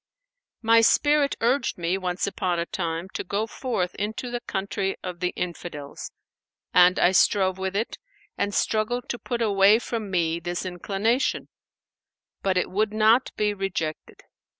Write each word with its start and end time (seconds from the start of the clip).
"My 0.63 0.81
spirit 0.81 1.35
urged 1.41 1.77
me, 1.77 1.95
once 1.95 2.25
upon 2.25 2.57
a 2.57 2.65
time, 2.65 3.07
to 3.13 3.23
go 3.23 3.45
forth 3.45 3.93
into 3.93 4.31
the 4.31 4.39
country 4.39 4.95
of 5.03 5.19
the 5.19 5.29
Infidels; 5.35 6.11
and 6.73 6.97
I 6.97 7.11
strove 7.11 7.59
with 7.59 7.75
it 7.75 7.99
and 8.35 8.51
struggled 8.51 9.09
to 9.09 9.19
put 9.19 9.43
away 9.43 9.77
from 9.77 10.09
me 10.09 10.39
this 10.39 10.65
inclination; 10.65 11.49
but 12.41 12.57
it 12.57 12.71
would 12.71 12.93
not 12.93 13.29
be 13.35 13.53
rejected. 13.53 14.23